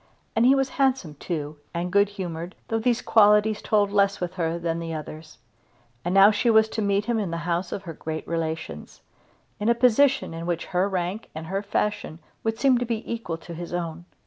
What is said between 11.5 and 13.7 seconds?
fashion would seem to be equal to